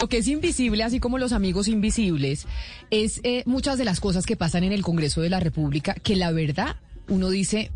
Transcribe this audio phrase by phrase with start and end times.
[0.00, 2.46] Lo que es invisible, así como los amigos invisibles,
[2.92, 6.14] es eh, muchas de las cosas que pasan en el Congreso de la República, que
[6.14, 6.76] la verdad,
[7.08, 7.72] uno dice,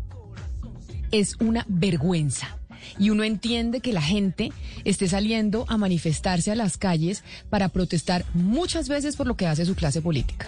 [1.11, 2.57] es una vergüenza.
[2.97, 4.53] Y uno entiende que la gente
[4.85, 9.65] esté saliendo a manifestarse a las calles para protestar muchas veces por lo que hace
[9.65, 10.47] su clase política.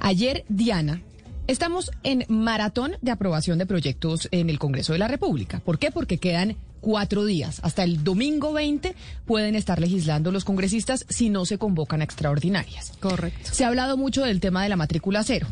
[0.00, 1.02] Ayer, Diana,
[1.48, 5.60] Estamos en maratón de aprobación de proyectos en el Congreso de la República.
[5.60, 5.90] ¿Por qué?
[5.90, 7.58] Porque quedan cuatro días.
[7.64, 8.94] Hasta el domingo 20
[9.26, 12.92] pueden estar legislando los congresistas si no se convocan a extraordinarias.
[13.00, 13.50] Correcto.
[13.52, 15.48] Se ha hablado mucho del tema de la matrícula cero.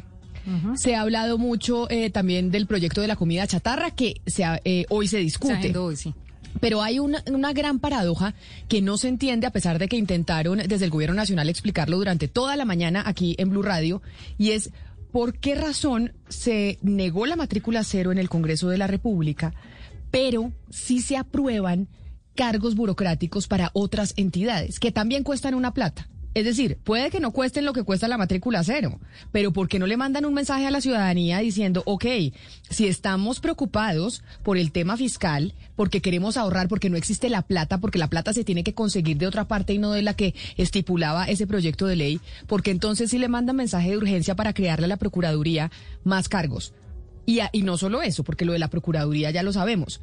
[0.74, 4.86] Se ha hablado mucho eh, también del proyecto de la comida chatarra que se eh,
[4.88, 5.76] hoy se discute.
[5.76, 6.14] hoy, sí.
[6.60, 8.34] Pero hay una, una, gran paradoja
[8.66, 12.26] que no se entiende a pesar de que intentaron desde el Gobierno Nacional explicarlo durante
[12.26, 14.02] toda la mañana aquí en Blue Radio
[14.38, 14.70] y es
[15.12, 19.54] por qué razón se negó la matrícula cero en el Congreso de la República,
[20.10, 21.88] pero sí se aprueban
[22.34, 26.08] cargos burocráticos para otras entidades que también cuestan una plata.
[26.32, 29.00] Es decir, puede que no cuesten lo que cuesta la matrícula cero,
[29.32, 32.04] pero ¿por qué no le mandan un mensaje a la ciudadanía diciendo, ok,
[32.68, 37.78] si estamos preocupados por el tema fiscal, porque queremos ahorrar, porque no existe la plata,
[37.78, 40.36] porque la plata se tiene que conseguir de otra parte y no de la que
[40.56, 44.84] estipulaba ese proyecto de ley, porque entonces sí le mandan mensaje de urgencia para crearle
[44.84, 45.72] a la Procuraduría
[46.04, 46.74] más cargos?
[47.26, 50.00] Y, y no solo eso, porque lo de la Procuraduría ya lo sabemos.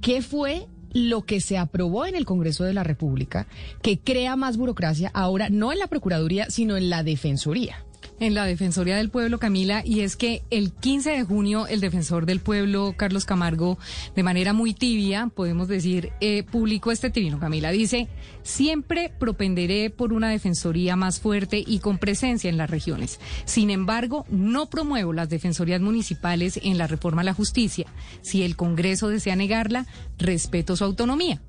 [0.00, 0.66] ¿Qué fue
[0.96, 3.46] lo que se aprobó en el Congreso de la República,
[3.82, 7.85] que crea más burocracia ahora no en la Procuraduría, sino en la Defensoría
[8.20, 12.26] en la Defensoría del Pueblo, Camila, y es que el 15 de junio el defensor
[12.26, 13.78] del pueblo, Carlos Camargo,
[14.14, 17.70] de manera muy tibia, podemos decir, eh, publicó este trino, Camila.
[17.70, 18.08] Dice,
[18.42, 23.20] siempre propenderé por una defensoría más fuerte y con presencia en las regiones.
[23.44, 27.86] Sin embargo, no promuevo las defensorías municipales en la reforma a la justicia.
[28.22, 29.86] Si el Congreso desea negarla,
[30.18, 31.40] respeto su autonomía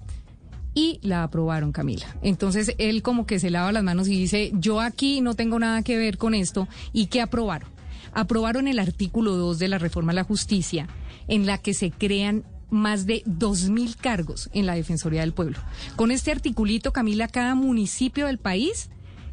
[0.78, 2.06] y la aprobaron, Camila.
[2.22, 5.82] Entonces él como que se lava las manos y dice, yo aquí no tengo nada
[5.82, 6.68] que ver con esto.
[6.94, 7.68] ¿Y qué aprobaron?
[8.14, 10.88] Aprobaron el artículo 2 de la reforma a la justicia,
[11.28, 15.58] en la que se crean más de 2.000 cargos en la Defensoría del Pueblo.
[15.96, 18.92] Con este articulito, Camila, cada municipio del país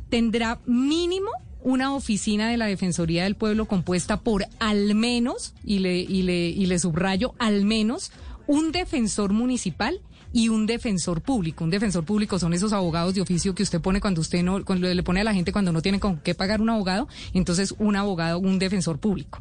[0.09, 1.29] tendrá mínimo
[1.63, 6.49] una oficina de la Defensoría del Pueblo compuesta por al menos, y le, y le,
[6.49, 8.13] y le subrayo, al menos
[8.47, 10.01] un defensor municipal
[10.35, 11.65] y un defensor público.
[11.65, 14.93] Un defensor público son esos abogados de oficio que usted pone cuando usted no, cuando
[14.93, 17.95] le pone a la gente cuando no tiene con qué pagar un abogado, entonces un
[17.95, 19.41] abogado, un defensor público.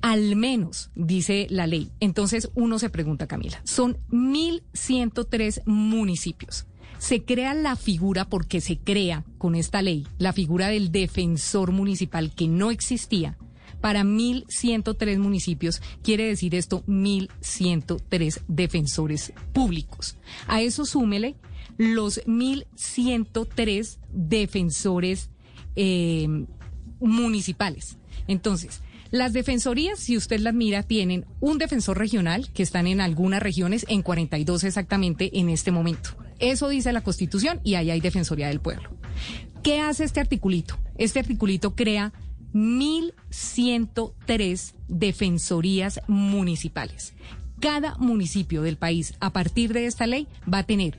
[0.00, 1.90] Al menos, dice la ley.
[2.00, 6.66] Entonces uno se pregunta, Camila, son 1.103 municipios.
[6.98, 12.32] Se crea la figura porque se crea con esta ley, la figura del defensor municipal
[12.34, 13.36] que no existía
[13.80, 15.82] para 1.103 municipios.
[16.02, 20.16] Quiere decir esto 1.103 defensores públicos.
[20.46, 21.36] A eso súmele
[21.76, 25.30] los 1.103 defensores
[25.76, 26.46] eh,
[27.00, 27.98] municipales.
[28.28, 33.42] Entonces, las defensorías, si usted las mira, tienen un defensor regional, que están en algunas
[33.42, 36.10] regiones, en 42 exactamente en este momento.
[36.38, 38.90] Eso dice la Constitución y ahí hay Defensoría del Pueblo.
[39.62, 40.78] ¿Qué hace este articulito?
[40.96, 42.12] Este articulito crea
[42.56, 47.12] 1.103 defensorías municipales.
[47.60, 50.98] Cada municipio del país, a partir de esta ley, va a tener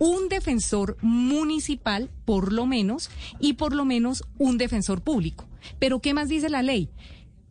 [0.00, 3.08] un defensor municipal, por lo menos,
[3.38, 5.46] y por lo menos un defensor público.
[5.78, 6.90] Pero, ¿qué más dice la ley?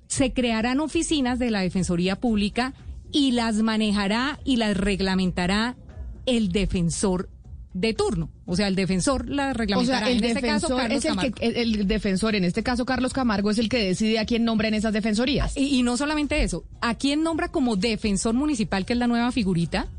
[0.07, 2.73] Se crearán oficinas de la Defensoría Pública
[3.11, 5.77] y las manejará y las reglamentará
[6.25, 7.29] el defensor
[7.75, 8.29] de turno.
[8.45, 9.97] O sea, el defensor la reglamentará.
[9.97, 13.51] O sea, el este defensor es el que el, defensor, en este caso Carlos Camargo,
[13.51, 15.57] es el que decide a quién nombra en esas defensorías.
[15.57, 19.31] Y, y no solamente eso, a quién nombra como defensor municipal, que es la nueva
[19.33, 19.89] figurita,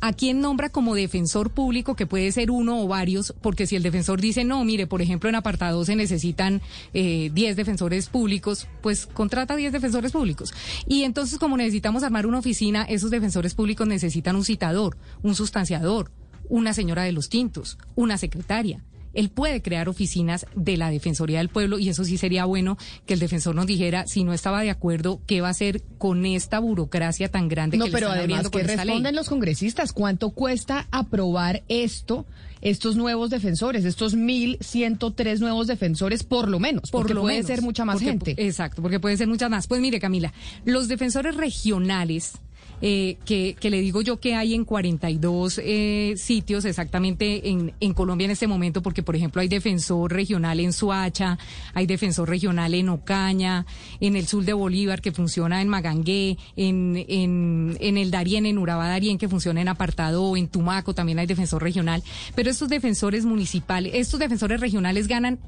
[0.00, 3.82] a quién nombra como defensor público, que puede ser uno o varios, porque si el
[3.82, 6.62] defensor dice no, mire, por ejemplo, en apartado se necesitan
[6.94, 10.54] eh, 10 defensores públicos, pues contrata 10 defensores públicos.
[10.86, 16.12] Y entonces, como necesitamos armar una oficina, esos defensores públicos necesitan un citador, un sustanciador,
[16.48, 18.82] una señora de los tintos, una secretaria.
[19.14, 23.14] él puede crear oficinas de la Defensoría del Pueblo y eso sí sería bueno que
[23.14, 26.58] el defensor nos dijera si no estaba de acuerdo qué va a hacer con esta
[26.60, 30.86] burocracia tan grande no, que pero le están además que responden los congresistas cuánto cuesta
[30.92, 32.26] aprobar esto
[32.60, 37.46] estos nuevos defensores, estos 1.103 nuevos defensores, por lo menos, por porque lo puede menos,
[37.46, 38.34] ser mucha más porque- gente.
[38.36, 39.66] Exacto, porque puede ser muchas más.
[39.68, 40.32] Pues mire, Camila,
[40.64, 42.32] los defensores regionales.
[42.80, 47.94] Eh, que, que le digo yo que hay en 42 eh, sitios exactamente en, en
[47.94, 51.38] Colombia en este momento, porque por ejemplo hay defensor regional en Suacha,
[51.74, 53.66] hay defensor regional en Ocaña,
[54.00, 58.88] en el sur de Bolívar que funciona en Magangué, en, en, el Darién, en Urabá
[58.88, 62.02] Darién que funciona en Apartado, en Tumaco también hay defensor regional,
[62.34, 65.38] pero estos defensores municipales, estos defensores regionales ganan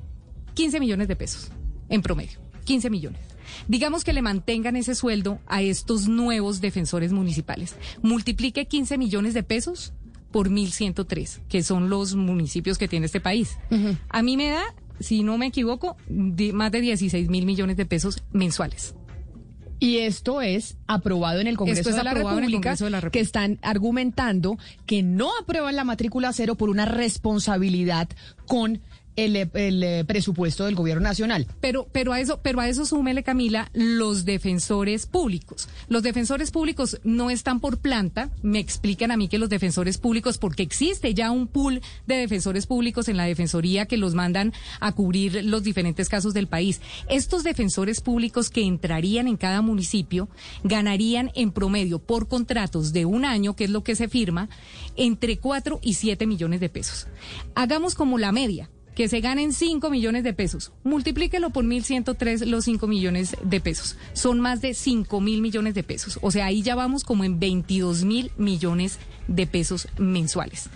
[0.55, 1.51] 15 millones de pesos
[1.89, 3.21] en promedio, 15 millones.
[3.69, 7.75] Digamos que le mantengan ese sueldo a estos nuevos defensores municipales.
[8.03, 9.93] Multiplique 15 millones de pesos
[10.31, 13.59] por 1.103, que son los municipios que tiene este país.
[14.09, 14.63] A mí me da,
[15.01, 18.95] si no me equivoco, di- más de 16 mil millones de pesos mensuales.
[19.83, 22.69] Y esto es aprobado en el Congreso, Esto es de, la aprobado en el República,
[22.73, 23.23] Congreso de la que República.
[23.25, 28.09] están argumentando que no aprueban la matrícula cero por una responsabilidad
[28.47, 28.83] con
[29.17, 31.47] el, eh, presupuesto del gobierno nacional.
[31.61, 35.69] Pero, pero a eso, pero a eso súmele, Camila, los defensores públicos.
[35.89, 38.31] Los defensores públicos no están por planta.
[38.43, 42.67] Me explican a mí que los defensores públicos, porque existe ya un pool de defensores
[42.67, 46.81] públicos en la defensoría que los mandan a cubrir los diferentes casos del país.
[47.09, 50.29] Estos defensores públicos que entrarían en cada municipio
[50.63, 54.49] ganarían en promedio por contratos de un año, que es lo que se firma,
[54.97, 57.07] entre 4 y 7 millones de pesos.
[57.55, 60.73] Hagamos como la media que se ganen 5 millones de pesos.
[60.85, 63.97] Multiplíquelo por 1.103 los 5 millones de pesos.
[64.13, 66.19] Son más de 5 mil millones de pesos.
[66.23, 68.99] O sea, ahí ya vamos como en 22 mil millones
[69.29, 70.69] de pesos mensuales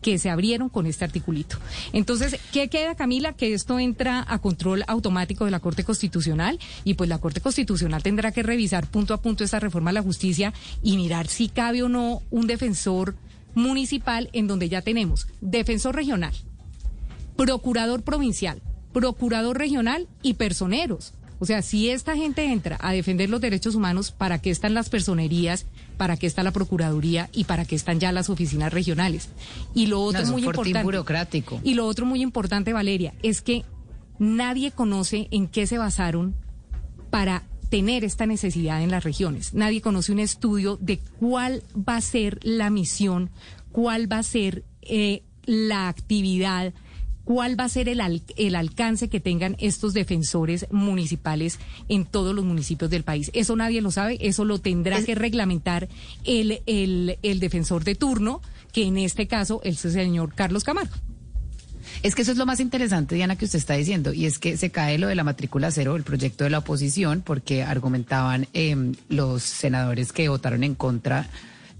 [0.00, 1.58] que se abrieron con este articulito.
[1.92, 3.34] Entonces, ¿qué queda, Camila?
[3.34, 8.02] Que esto entra a control automático de la Corte Constitucional y pues la Corte Constitucional
[8.02, 10.52] tendrá que revisar punto a punto esta reforma a la justicia
[10.82, 13.14] y mirar si cabe o no un defensor
[13.54, 16.34] municipal en donde ya tenemos defensor regional,
[17.40, 18.60] procurador provincial,
[18.92, 21.14] procurador regional y personeros.
[21.38, 24.90] O sea, si esta gente entra a defender los derechos humanos, ¿para qué están las
[24.90, 25.64] personerías?
[25.96, 27.30] ¿Para qué está la Procuraduría?
[27.32, 29.30] ¿Y para qué están ya las oficinas regionales?
[29.74, 30.82] Y lo otro No, es muy importante.
[30.82, 31.58] burocrático.
[31.64, 33.64] Y lo otro muy importante, Valeria, es que
[34.18, 36.34] nadie conoce en qué se basaron
[37.08, 39.54] para tener esta necesidad en las regiones.
[39.54, 43.30] Nadie conoce un estudio de cuál va a ser la misión,
[43.72, 46.74] cuál va a ser eh, la actividad,
[47.30, 52.34] cuál va a ser el, al- el alcance que tengan estos defensores municipales en todos
[52.34, 53.30] los municipios del país.
[53.34, 55.88] Eso nadie lo sabe, eso lo tendrá que reglamentar
[56.24, 58.42] el, el, el defensor de turno,
[58.72, 60.92] que en este caso es el señor Carlos Camargo.
[62.02, 64.56] Es que eso es lo más interesante, Diana, que usted está diciendo, y es que
[64.56, 68.74] se cae lo de la matrícula cero, el proyecto de la oposición, porque argumentaban eh,
[69.08, 71.28] los senadores que votaron en contra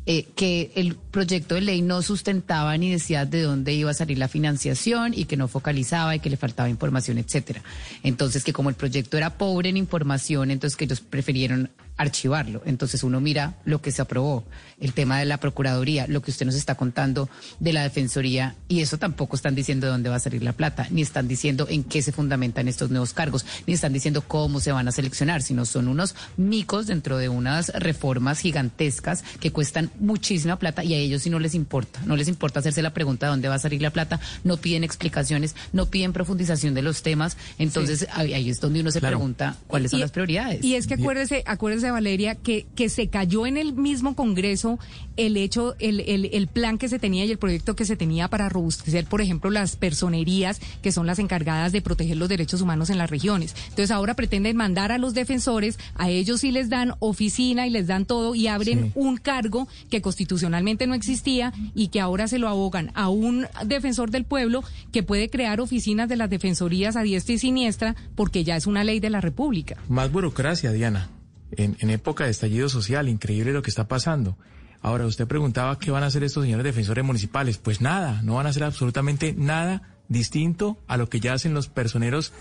[0.06, 4.18] eh, que el proyecto de ley no sustentaba ni decía de dónde iba a salir
[4.18, 7.62] la financiación y que no focalizaba y que le faltaba información, etcétera.
[8.02, 11.70] Entonces, que como el proyecto era pobre en información, entonces que ellos prefirieron
[12.00, 12.62] archivarlo.
[12.64, 14.44] Entonces uno mira lo que se aprobó,
[14.80, 18.80] el tema de la Procuraduría, lo que usted nos está contando de la Defensoría, y
[18.80, 21.84] eso tampoco están diciendo de dónde va a salir la plata, ni están diciendo en
[21.84, 25.66] qué se fundamentan estos nuevos cargos, ni están diciendo cómo se van a seleccionar, sino
[25.66, 31.22] son unos micos dentro de unas reformas gigantescas que cuestan muchísima plata y a ellos
[31.22, 33.82] sí no les importa, no les importa hacerse la pregunta de dónde va a salir
[33.82, 38.60] la plata, no piden explicaciones, no piden profundización de los temas, entonces ahí ahí es
[38.60, 39.18] donde uno se Claro.
[39.18, 40.64] pregunta cuáles son Y- las prioridades.
[40.64, 44.78] Y es que acuérdese, acuérdese Valeria, que, que se cayó en el mismo Congreso
[45.16, 48.28] el hecho, el, el, el plan que se tenía y el proyecto que se tenía
[48.28, 52.88] para robustecer, por ejemplo, las personerías que son las encargadas de proteger los derechos humanos
[52.90, 53.54] en las regiones.
[53.64, 57.86] Entonces ahora pretenden mandar a los defensores, a ellos sí les dan oficina y les
[57.86, 58.92] dan todo y abren Sí.
[58.94, 64.10] un cargo que constitucionalmente no existía y que ahora se lo abogan a un defensor
[64.10, 68.56] del pueblo que puede crear oficinas de las defensorías a diestra y siniestra porque ya
[68.56, 69.76] es una ley de la República.
[69.88, 71.08] Más burocracia, Diana.
[71.52, 74.36] En, época de estallido social, increíble lo que está pasando.
[74.82, 77.58] Ahora, usted preguntaba qué van a hacer estos señores defensores municipales.
[77.58, 81.68] Pues nada, no van a hacer absolutamente nada distinto a lo que ya hacen los
[81.68, 82.32] personeros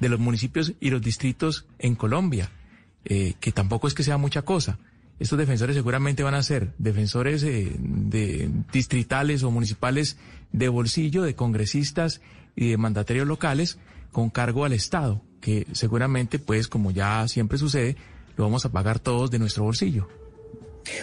[0.00, 2.50] de los municipios y los distritos en Colombia,
[3.04, 4.78] eh, que tampoco es que sea mucha cosa.
[5.18, 10.16] Estos defensores seguramente van a ser defensores eh, de distritales o municipales
[10.50, 12.20] de bolsillo, de congresistas
[12.56, 13.78] y de mandatarios locales
[14.10, 17.96] con cargo al Estado, que seguramente, pues, como ya siempre sucede,
[18.36, 20.08] lo vamos a pagar todos de nuestro bolsillo.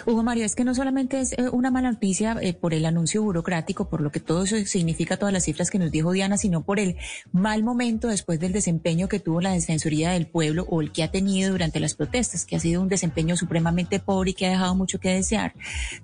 [0.06, 3.22] Hugo Mario, es que no solamente es eh, una mala noticia eh, por el anuncio
[3.22, 6.62] burocrático, por lo que todo eso significa todas las cifras que nos dijo Diana, sino
[6.62, 6.96] por el
[7.32, 11.10] mal momento después del desempeño que tuvo la Defensoría del Pueblo o el que ha
[11.10, 14.74] tenido durante las protestas, que ha sido un desempeño supremamente pobre y que ha dejado
[14.74, 15.54] mucho que desear.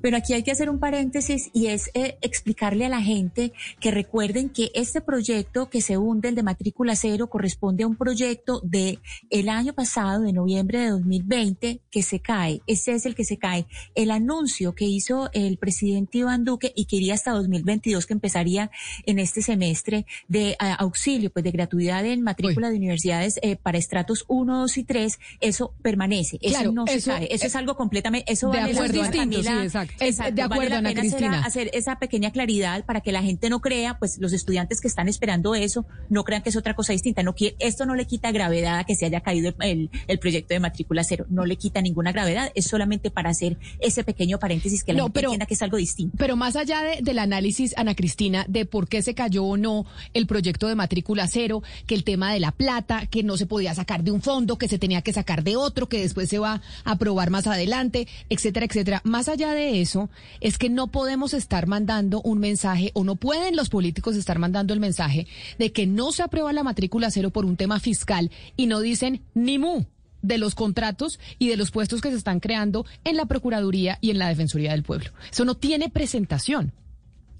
[0.00, 3.90] Pero aquí hay que hacer un paréntesis y es eh, explicarle a la gente que
[3.90, 8.60] recuerden que este proyecto que se hunde, el de matrícula cero, corresponde a un proyecto
[8.64, 8.98] de
[9.30, 12.60] el año pasado, de noviembre de 2020, que se cae.
[12.66, 16.86] Ese es el que se cae el anuncio que hizo el presidente Iván Duque y
[16.86, 18.70] que iría hasta 2022, que empezaría
[19.04, 23.78] en este semestre de eh, auxilio, pues de gratuidad en matrícula de universidades eh, para
[23.78, 28.30] estratos 1, 2 y 3, eso permanece, eso no se cae, eso es algo completamente,
[28.32, 31.44] eso de acuerdo, de acuerdo, Ana Cristina.
[31.44, 35.08] Hacer, esa pequeña claridad para que la gente no crea, pues los estudiantes que están
[35.08, 38.78] esperando eso, no crean que es otra cosa distinta, no esto no le quita gravedad
[38.78, 42.12] a que se haya caído el, el proyecto de matrícula cero, no le quita ninguna
[42.12, 45.76] gravedad, es solamente para hacer ese pequeño paréntesis que la gente entienda que es algo
[45.76, 46.16] distinto.
[46.18, 50.26] Pero más allá del análisis, Ana Cristina, de por qué se cayó o no el
[50.26, 54.02] proyecto de matrícula cero, que el tema de la plata, que no se podía sacar
[54.04, 56.90] de un fondo, que se tenía que sacar de otro, que después se va a
[56.92, 59.00] aprobar más adelante, etcétera, etcétera.
[59.04, 60.10] Más allá de eso,
[60.40, 64.74] es que no podemos estar mandando un mensaje, o no pueden los políticos estar mandando
[64.74, 65.26] el mensaje
[65.58, 69.22] de que no se aprueba la matrícula cero por un tema fiscal y no dicen
[69.34, 69.84] ni mu
[70.26, 74.10] de los contratos y de los puestos que se están creando en la Procuraduría y
[74.10, 75.10] en la Defensoría del Pueblo.
[75.30, 76.72] Eso no tiene presentación.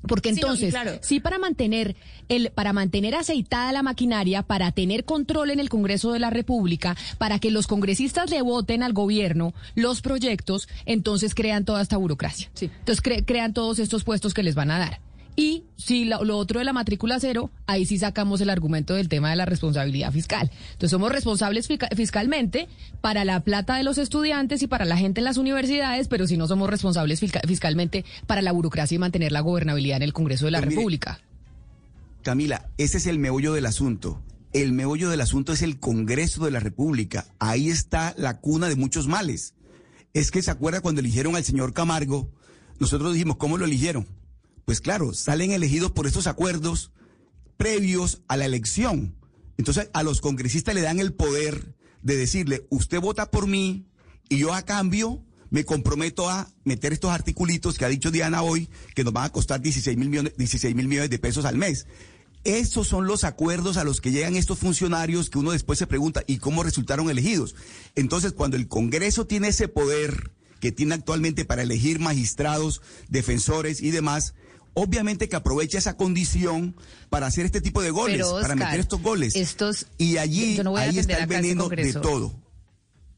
[0.07, 1.97] Porque entonces, sí, para mantener
[2.29, 6.97] el, para mantener aceitada la maquinaria, para tener control en el Congreso de la República,
[7.19, 12.51] para que los congresistas le voten al gobierno los proyectos, entonces crean toda esta burocracia.
[12.61, 15.01] Entonces crean todos estos puestos que les van a dar.
[15.37, 19.29] Y si lo, otro de la matrícula cero, ahí sí sacamos el argumento del tema
[19.29, 20.51] de la responsabilidad fiscal.
[20.73, 22.69] Entonces somos responsables fiscalmente
[23.03, 26.39] para la plata de los estudiantes y para la gente en las universidades, pero si
[26.39, 30.53] no somos responsables fiscalmente para la burocracia y mantener la gobernabilidad en el Congreso de
[30.53, 31.21] la República.
[32.23, 34.23] Camila, ese es el meollo del asunto.
[34.55, 37.27] El meollo del asunto es el Congreso de la República.
[37.39, 39.55] Ahí está la cuna de muchos males.
[40.15, 42.31] Es que se acuerda cuando eligieron al señor Camargo,
[42.81, 44.07] nosotros dijimos, ¿cómo lo eligieron?
[44.67, 46.91] Pues claro, salen elegidos por estos acuerdos
[47.57, 49.17] previos a la elección.
[49.57, 53.87] Entonces a los congresistas le dan el poder de decirle, usted vota por mí
[54.29, 58.69] y yo a cambio me comprometo a meter estos articulitos que ha dicho Diana hoy,
[58.97, 61.87] que nos van a costar 16 mil millones, 16 mil millones de pesos al mes.
[62.43, 66.25] Esos son los acuerdos a los que llegan estos funcionarios que uno después se pregunta,
[66.27, 67.55] ¿y cómo resultaron elegidos?
[67.95, 73.93] Entonces, cuando el Congreso tiene ese poder que tiene actualmente para elegir magistrados, defensores y
[73.93, 74.35] demás,
[74.77, 76.77] obviamente que aprovecha esa condición
[77.09, 79.35] para hacer este tipo de goles, para meter estos goles.
[79.35, 82.33] Estos, y allí ahí está el veneno de todo.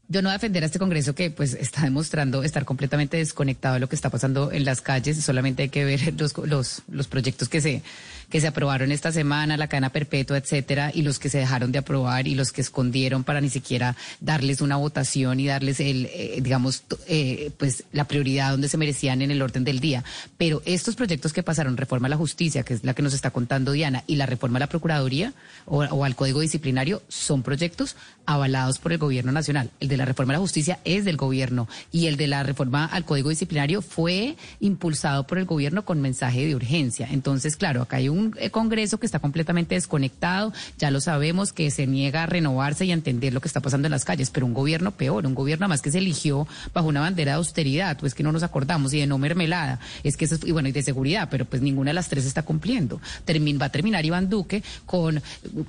[0.07, 3.75] Yo no voy a defender a este Congreso que pues está demostrando estar completamente desconectado
[3.75, 5.23] de lo que está pasando en las calles.
[5.23, 7.83] Solamente hay que ver los, los, los proyectos que se
[8.29, 11.79] que se aprobaron esta semana, la cadena perpetua, etcétera, y los que se dejaron de
[11.79, 16.39] aprobar y los que escondieron para ni siquiera darles una votación y darles el, eh,
[16.41, 20.03] digamos, eh, pues la prioridad donde se merecían en el orden del día.
[20.37, 23.31] Pero estos proyectos que pasaron, reforma a la justicia, que es la que nos está
[23.31, 25.33] contando Diana, y la reforma a la Procuraduría
[25.65, 27.95] o, o al Código Disciplinario, son proyectos
[28.25, 29.71] avalados por el gobierno nacional.
[29.79, 32.85] El de la reforma a la justicia es del gobierno y el de la reforma
[32.85, 37.07] al Código Disciplinario fue impulsado por el gobierno con mensaje de urgencia.
[37.11, 41.53] Entonces, claro, acá hay un un eh, Congreso que está completamente desconectado, ya lo sabemos,
[41.53, 44.29] que se niega a renovarse y a entender lo que está pasando en las calles,
[44.29, 47.97] pero un gobierno peor, un gobierno más que se eligió bajo una bandera de austeridad,
[47.97, 50.71] pues que no nos acordamos, y de no mermelada, es que eso y bueno, y
[50.71, 52.99] de seguridad, pero pues ninguna de las tres está cumpliendo.
[52.99, 55.21] va a terminar Iván Duque con,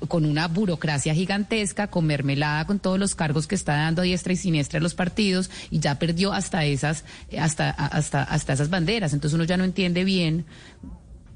[0.08, 4.32] con una burocracia gigantesca, con mermelada, con todos los cargos que está dando a diestra
[4.32, 7.04] y siniestra a los partidos, y ya perdió hasta esas,
[7.38, 9.12] hasta, hasta, hasta esas banderas.
[9.12, 10.44] Entonces uno ya no entiende bien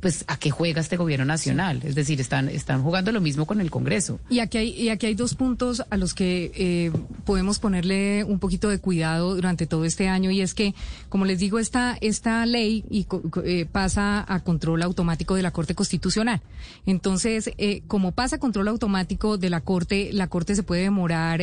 [0.05, 1.81] pues a qué juega este gobierno nacional.
[1.83, 4.21] Es decir, están, están jugando lo mismo con el Congreso.
[4.29, 6.93] Y aquí hay, y aquí hay dos puntos a los que eh,
[7.25, 10.75] podemos ponerle un poquito de cuidado durante todo este año y es que,
[11.09, 13.07] como les digo, esta, esta ley y,
[13.47, 16.43] eh, pasa a control automático de la Corte Constitucional.
[16.85, 21.41] Entonces, eh, como pasa a control automático de la Corte, la Corte se puede demorar,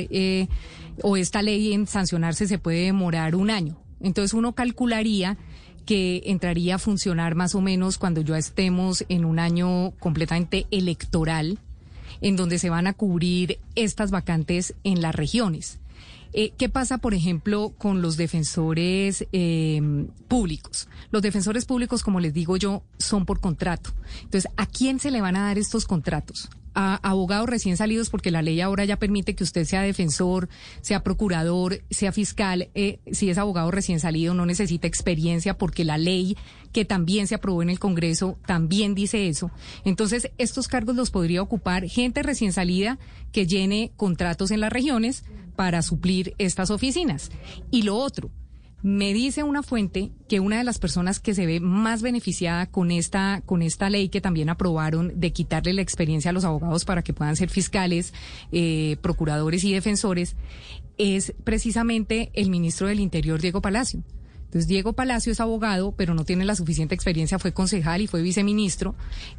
[1.01, 3.80] o esta ley en sancionarse se puede demorar un año.
[4.03, 5.38] Entonces uno calcularía
[5.92, 11.60] que entraría a funcionar más o menos cuando ya estemos en un año completamente electoral,
[12.22, 15.80] en donde se van a cubrir estas vacantes en las regiones.
[16.32, 20.88] Eh, ¿Qué pasa, por ejemplo, con los defensores em, públicos?
[21.12, 23.92] Los defensores públicos, como les digo yo, son por contrato.
[24.24, 26.48] Entonces, ¿a quién se le van a dar estos contratos?
[26.74, 30.50] A abogados recién salidos, porque la ley ahora ya permite que usted sea defensor,
[30.82, 35.98] sea procurador, sea fiscal, eh, si es abogado recién salido no necesita experiencia porque la
[35.98, 36.38] ley
[36.72, 39.51] que también se aprobó en el Congreso también dice eso.
[39.84, 42.98] Entonces, estos cargos los podría ocupar gente recién salida
[43.32, 45.24] que llene contratos en las regiones
[45.56, 47.30] para suplir estas oficinas.
[47.72, 48.32] Y lo otro,
[48.84, 52.92] me dice una fuente que una de las personas que se ve más beneficiada con
[52.92, 57.04] esta, con esta ley que también aprobaron de quitarle la experiencia a los abogados para
[57.04, 58.14] que puedan ser fiscales,
[58.52, 60.36] eh, procuradores y defensores,
[60.98, 64.04] es precisamente el ministro del Interior, Diego Palacio.
[64.51, 68.22] Entonces, Diego Palacio es abogado, pero no tiene la suficiente experiencia, fue concejal y fue
[68.22, 68.96] viceministro,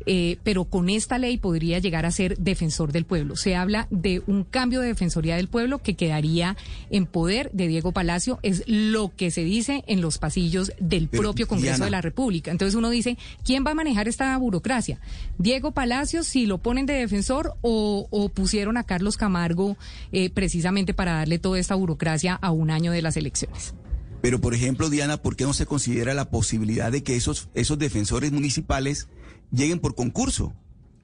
[0.06, 3.36] eh, pero con esta ley podría llegar a ser defensor del pueblo.
[3.36, 6.56] Se habla de un cambio de defensoría del pueblo que quedaría
[6.88, 11.46] en poder de Diego Palacio, es lo que se dice en los pasillos del propio
[11.46, 12.50] Congreso de la República.
[12.50, 14.98] Entonces uno dice, ¿quién va a manejar esta burocracia?
[15.36, 19.76] ¿Diego Palacio, si lo ponen de defensor o, pusieron a Carlos Camargo
[20.10, 23.74] eh, precisamente para darle toda esta burocracia a un año de las elecciones?
[24.22, 27.78] Pero, por ejemplo, Diana, ¿por qué no se considera la posibilidad de que esos, esos
[27.78, 29.08] defensores municipales
[29.50, 30.54] lleguen por concurso?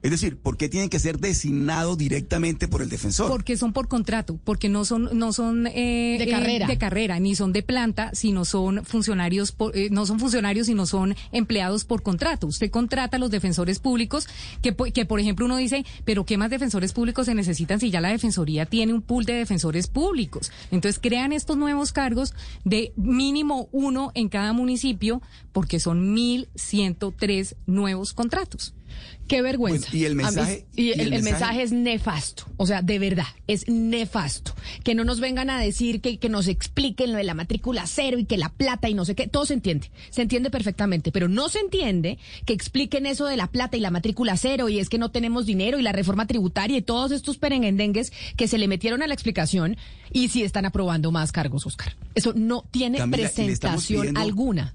[0.01, 3.27] Es decir, ¿por qué tienen que ser designados directamente por el defensor?
[3.29, 7.35] Porque son por contrato, porque no son no son eh, de carrera, de carrera, ni
[7.35, 12.47] son de planta, sino son funcionarios, eh, no son funcionarios, sino son empleados por contrato.
[12.47, 14.29] Usted contrata a los defensores públicos,
[14.61, 17.99] que, que por ejemplo uno dice, pero qué más defensores públicos se necesitan si ya
[17.99, 20.49] la defensoría tiene un pool de defensores públicos.
[20.71, 28.13] Entonces crean estos nuevos cargos de mínimo uno en cada municipio, porque son 1.103 nuevos
[28.13, 28.73] contratos.
[29.27, 29.95] Qué vergüenza.
[29.95, 30.65] y el mensaje.
[30.75, 31.61] y, el, mensaje?
[31.61, 32.45] es nefasto.
[32.57, 34.55] O sea, de verdad, es nefasto.
[34.83, 38.17] Que no nos vengan a decir que, que nos expliquen lo de la matrícula cero
[38.17, 39.27] y que la plata y no sé qué.
[39.27, 39.91] Todo se entiende.
[40.09, 41.11] Se entiende perfectamente.
[41.11, 44.79] Pero no se entiende que expliquen eso de la plata y la matrícula cero y
[44.79, 48.57] es que no tenemos dinero y la reforma tributaria y todos estos perengendengues que se
[48.57, 49.77] le metieron a la explicación
[50.11, 51.95] y si están aprobando más cargos, Oscar.
[52.15, 54.73] Eso no tiene presentación alguna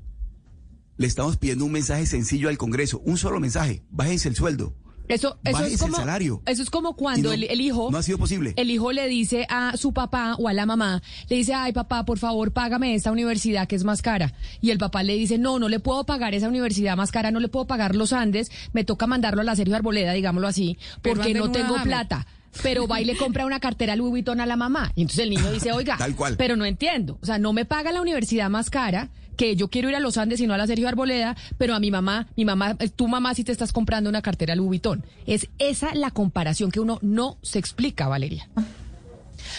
[0.96, 4.74] le estamos pidiendo un mensaje sencillo al Congreso, un solo mensaje, bájense el sueldo.
[5.08, 6.42] Eso, eso es como, salario.
[6.46, 7.90] Eso es como cuando el, hijo.
[7.90, 8.54] No ha sido posible.
[8.56, 12.04] El hijo le dice a su papá o a la mamá, le dice, ay papá,
[12.06, 14.32] por favor, págame esta universidad que es más cara.
[14.62, 17.40] Y el papá le dice, no, no le puedo pagar esa universidad más cara, no
[17.40, 21.34] le puedo pagar los Andes, me toca mandarlo a la Sergio Arboleda, digámoslo así, porque
[21.34, 22.26] no tengo plata
[22.62, 24.92] pero va y le compra una cartera Louis Vuitton a la mamá.
[24.94, 26.36] Y entonces el niño dice, oiga, Tal cual.
[26.36, 27.18] pero no entiendo.
[27.20, 30.16] O sea, no me paga la universidad más cara, que yo quiero ir a los
[30.16, 33.08] Andes y no a la Sergio Arboleda, pero a mi mamá, mi mamá, eh, tu
[33.08, 35.04] mamá sí te estás comprando una cartera Louis Vuitton.
[35.26, 38.48] Es esa la comparación que uno no se explica, Valeria.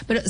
[0.08, 0.22] Pero,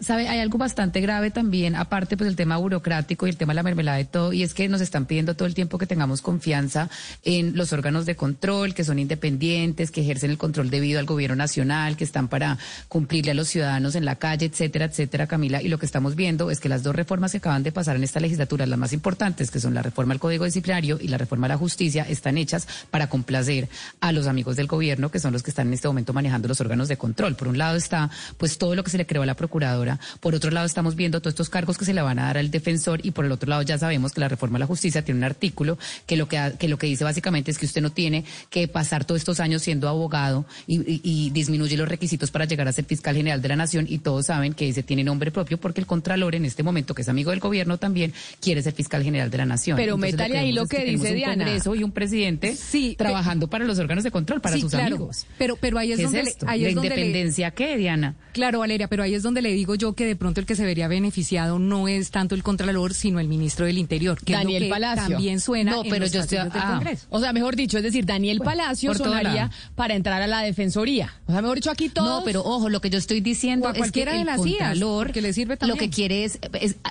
[0.00, 0.28] ¿sabe?
[0.28, 3.62] Hay algo bastante grave también, aparte pues el tema burocrático y el tema de la
[3.62, 6.90] mermelada y todo, y es que nos están pidiendo todo el tiempo que tengamos confianza
[7.24, 11.36] en los órganos de control, que son independientes, que ejercen el control debido al gobierno
[11.36, 15.62] nacional, que están para cumplirle a los ciudadanos en la calle, etcétera, etcétera, Camila.
[15.62, 18.04] Y lo que estamos viendo es que las dos reformas que acaban de pasar en
[18.04, 21.46] esta legislatura, las más importantes, que son la reforma al Código Disciplinario y la reforma
[21.46, 23.68] a la justicia, están hechas para complacer
[24.00, 26.60] a los amigos del gobierno, que son los que están en este momento manejando los
[26.60, 27.36] órganos de control.
[27.36, 29.34] Por un lado está, pues, todo lo que se le creó a la
[29.78, 29.98] procuradora.
[30.20, 32.50] Por otro lado, estamos viendo todos estos cargos que se le van a dar al
[32.50, 35.18] defensor y por el otro lado ya sabemos que la reforma a la justicia tiene
[35.18, 38.24] un artículo que lo que, que, lo que dice básicamente es que usted no tiene
[38.50, 42.84] que pasar todos estos años siendo abogado y, disminuye los requisitos para llegar a ser
[42.84, 45.86] fiscal general de la nación y todos saben que ese tiene nombre propio porque el
[45.86, 49.38] contralor en este momento, que es amigo del gobierno también, quiere ser fiscal general de
[49.38, 49.76] la nación.
[49.76, 51.32] Pero métale ahí lo que, dice Diana.
[51.32, 55.26] Un Congreso y un presidente sí, trabajando para los órganos de control, para sus amigos.
[55.36, 56.20] Pero, pero ahí es donde...
[56.20, 58.16] Es ¿La independencia qué, Diana?
[58.32, 60.64] Claro, Valeria, pero ahí es donde le digo yo que de pronto el que se
[60.64, 65.08] vería beneficiado no es tanto el Contralor, sino el ministro del Interior, que Daniel Palacio.
[65.08, 68.94] también suena no, pero yo estoy, ah, O sea, mejor dicho, es decir, Daniel Palacio
[68.94, 71.12] sonaría para entrar a la defensoría.
[71.26, 72.20] O sea, mejor dicho, aquí todo.
[72.20, 75.56] No, pero ojo, lo que yo estoy diciendo es que el Contralor que le sirve
[75.56, 75.76] también.
[75.76, 76.38] lo que quiere es,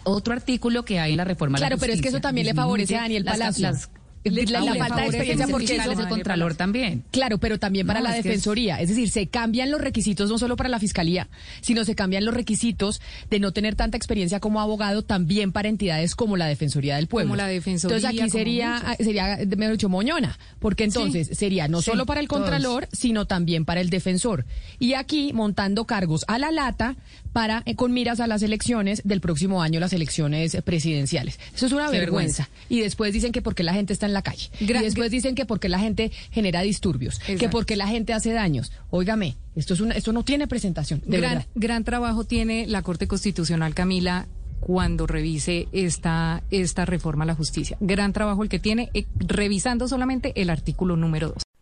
[0.04, 2.96] otro artículo que hay en la reforma Claro, pero es que eso también le favorece
[2.96, 3.72] a Daniel Palacio
[4.30, 7.04] la, falta de experiencia porque es el contralor también.
[7.12, 8.80] Claro, pero también para la defensoría.
[8.80, 11.28] Es, decir, se cambian los requisitos no solo para la fiscalía,
[11.62, 16.16] sino se cambian los requisitos de no tener tanta experiencia como abogado también para entidades
[16.16, 17.30] como la Defensoría del Pueblo.
[17.30, 17.98] Como la Defensoría.
[17.98, 22.88] Entonces aquí sería, sería, mejor dicho, moñona, porque entonces sería no solo para el contralor,
[22.92, 24.46] sino también para el defensor.
[24.80, 26.96] Y aquí montando cargos a la lata
[27.34, 31.40] para eh, con miras a las elecciones del próximo año, las elecciones presidenciales.
[31.56, 32.50] Eso es una vergüenza.
[32.70, 34.49] Y después dicen que porque la gente está en la calle.
[34.60, 38.71] y después dicen que porque la gente genera disturbios, que porque la gente hace daños.
[38.89, 41.01] Óigame, esto es una, esto no tiene presentación.
[41.06, 44.27] gran, gran trabajo tiene la Corte Constitucional, Camila,
[44.60, 47.77] cuando revise esta, esta reforma a la justicia.
[47.80, 51.47] Gran trabajo el que tiene, eh, revisando solamente el artículo número 2.